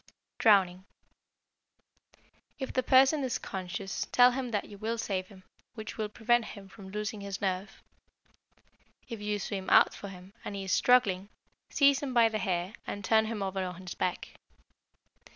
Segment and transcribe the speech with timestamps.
[0.39, 0.83] Drowning
[2.57, 5.43] If the person is conscious tell him that you will save him,
[5.75, 7.83] which will prevent him from losing his nerve.
[9.07, 11.29] If you swim out for him, and he is struggling,
[11.69, 14.29] seize him by the hair and turn him over on his back.